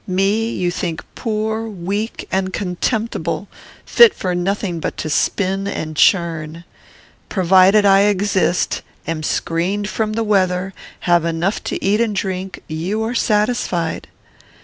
Me 0.07 0.49
you 0.49 0.71
think 0.71 1.03
poor, 1.13 1.67
weak, 1.69 2.27
and 2.31 2.51
contemptible; 2.51 3.47
fit 3.85 4.15
for 4.15 4.33
nothing 4.33 4.79
but 4.79 4.97
to 4.97 5.11
spin 5.11 5.67
and 5.67 5.95
churn. 5.95 6.63
Provided 7.29 7.85
I 7.85 7.99
exist, 8.05 8.81
am 9.05 9.21
screened 9.21 9.87
from 9.87 10.13
the 10.13 10.23
weather, 10.23 10.73
have 11.01 11.23
enough 11.23 11.63
to 11.65 11.83
eat 11.85 12.01
and 12.01 12.15
drink, 12.15 12.63
you 12.67 13.03
are 13.03 13.13
satisfied. 13.13 14.07